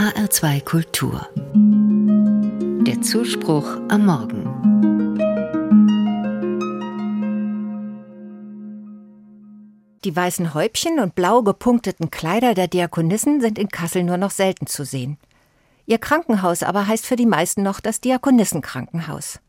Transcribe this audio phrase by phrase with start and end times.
[0.00, 1.28] HR2 Kultur.
[2.86, 4.46] Der Zuspruch am Morgen.
[10.02, 14.66] Die weißen Häubchen und blau gepunkteten Kleider der Diakonissen sind in Kassel nur noch selten
[14.66, 15.18] zu sehen.
[15.84, 19.40] Ihr Krankenhaus aber heißt für die meisten noch das Diakonissenkrankenhaus.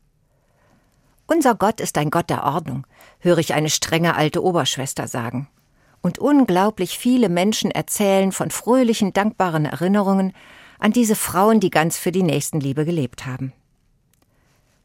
[1.26, 2.86] Unser Gott ist ein Gott der Ordnung,
[3.20, 5.48] höre ich eine strenge alte Oberschwester sagen.
[6.02, 10.34] Und unglaublich viele Menschen erzählen von fröhlichen, dankbaren Erinnerungen
[10.78, 13.52] an diese Frauen, die ganz für die Nächstenliebe gelebt haben.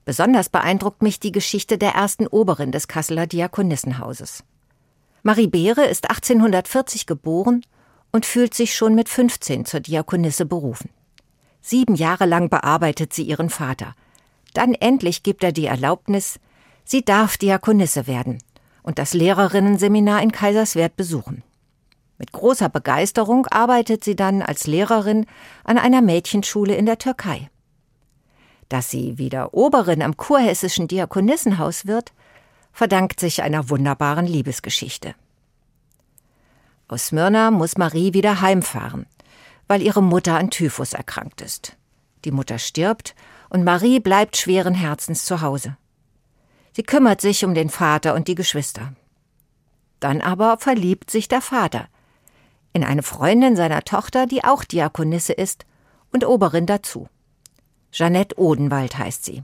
[0.05, 4.43] Besonders beeindruckt mich die Geschichte der ersten Oberin des Kasseler Diakonissenhauses.
[5.23, 7.65] Marie Beere ist 1840 geboren
[8.11, 10.91] und fühlt sich schon mit 15 zur Diakonisse berufen.
[11.59, 13.95] Sieben Jahre lang bearbeitet sie ihren Vater–
[14.57, 16.39] dann endlich gibt er die Erlaubnis,
[16.83, 18.39] sie darf Diakonisse werden
[18.87, 21.43] und das Lehrerinnenseminar in Kaiserswerth besuchen.
[22.17, 25.25] Mit großer Begeisterung arbeitet sie dann als Lehrerin
[25.65, 27.49] an einer Mädchenschule in der Türkei.
[28.69, 32.13] Dass sie wieder Oberin am kurhessischen Diakonissenhaus wird,
[32.71, 35.15] verdankt sich einer wunderbaren Liebesgeschichte.
[36.87, 39.05] Aus Smyrna muss Marie wieder heimfahren,
[39.67, 41.75] weil ihre Mutter an Typhus erkrankt ist.
[42.23, 43.15] Die Mutter stirbt
[43.49, 45.75] und Marie bleibt schweren Herzens zu Hause.
[46.77, 48.93] Sie kümmert sich um den Vater und die Geschwister.
[49.99, 51.87] Dann aber verliebt sich der Vater
[52.71, 55.65] in eine Freundin seiner Tochter, die auch Diakonisse ist
[56.13, 57.09] und Oberin dazu.
[57.91, 59.41] Jeannette Odenwald heißt sie.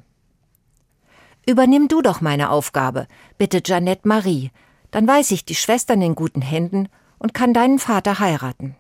[1.48, 3.08] Übernimm du doch meine Aufgabe,
[3.40, 4.52] bittet Jeannette Marie,
[4.92, 6.88] dann weiß ich die Schwestern in guten Händen
[7.18, 8.76] und kann deinen Vater heiraten.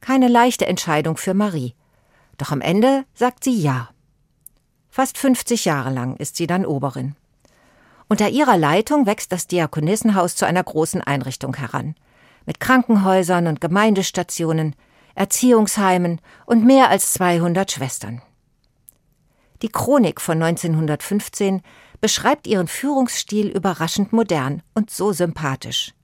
[0.00, 1.74] Keine leichte Entscheidung für Marie.
[2.38, 3.90] Doch am Ende sagt sie Ja.
[4.90, 7.14] Fast 50 Jahre lang ist sie dann Oberin.
[8.08, 11.94] Unter ihrer Leitung wächst das Diakonissenhaus zu einer großen Einrichtung heran.
[12.44, 14.74] Mit Krankenhäusern und Gemeindestationen,
[15.14, 18.20] Erziehungsheimen und mehr als 200 Schwestern.
[19.62, 21.62] Die Chronik von 1915
[22.00, 25.94] beschreibt ihren Führungsstil überraschend modern und so sympathisch.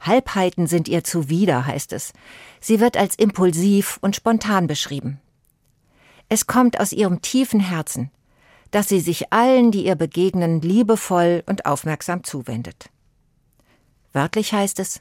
[0.00, 2.12] Halbheiten sind ihr zuwider, heißt es.
[2.60, 5.20] Sie wird als impulsiv und spontan beschrieben.
[6.28, 8.10] Es kommt aus ihrem tiefen Herzen,
[8.70, 12.90] dass sie sich allen, die ihr begegnen, liebevoll und aufmerksam zuwendet.
[14.12, 15.00] Wörtlich heißt es,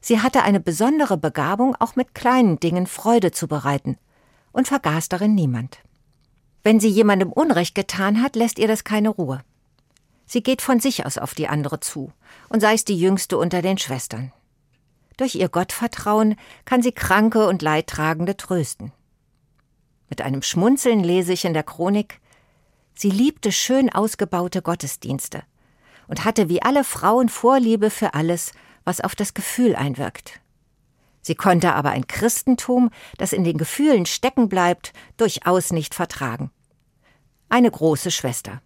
[0.00, 3.96] sie hatte eine besondere Begabung, auch mit kleinen Dingen Freude zu bereiten
[4.52, 5.78] und vergaß darin niemand.
[6.62, 9.40] Wenn sie jemandem Unrecht getan hat, lässt ihr das keine Ruhe.
[10.26, 12.12] Sie geht von sich aus auf die andere zu
[12.50, 14.32] und sei es die jüngste unter den Schwestern.
[15.16, 16.36] Durch ihr Gottvertrauen
[16.66, 18.92] kann sie Kranke und Leidtragende trösten.
[20.08, 22.20] Mit einem Schmunzeln lese ich in der Chronik,
[22.94, 25.42] sie liebte schön ausgebaute Gottesdienste
[26.06, 28.52] und hatte wie alle Frauen Vorliebe für alles,
[28.84, 30.40] was auf das Gefühl einwirkt.
[31.20, 36.50] Sie konnte aber ein Christentum, das in den Gefühlen stecken bleibt, durchaus nicht vertragen.
[37.50, 38.62] Eine große Schwester.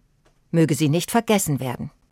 [0.51, 1.91] Möge sie nicht vergessen werden.